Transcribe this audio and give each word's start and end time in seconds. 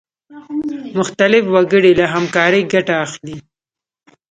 مختلف 0.97 1.43
وګړي 1.53 1.91
له 1.99 2.05
همکارۍ 2.13 2.61
ګټه 2.73 2.93
اخلي. 3.05 3.37